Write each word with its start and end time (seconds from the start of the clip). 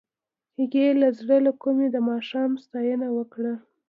هغې 0.57 0.87
د 1.01 1.03
زړه 1.19 1.37
له 1.45 1.51
کومې 1.63 1.87
د 1.91 1.97
ماښام 2.09 2.51
ستاینه 2.63 3.07
هم 3.09 3.15
وکړه. 3.17 3.53